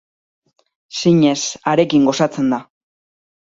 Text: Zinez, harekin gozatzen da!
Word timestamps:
Zinez, 1.03 1.37
harekin 1.75 2.11
gozatzen 2.11 2.53
da! 2.59 2.63